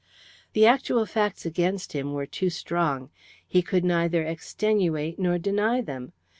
The 0.53 0.65
actual 0.65 1.05
facts 1.05 1.45
against 1.45 1.93
him 1.93 2.11
were 2.13 2.25
too 2.25 2.49
strong. 2.49 3.11
He 3.47 3.61
could 3.61 3.85
neither 3.85 4.23
extenuate 4.25 5.19
nor 5.19 5.37
deny 5.37 5.81
them. 5.81 6.13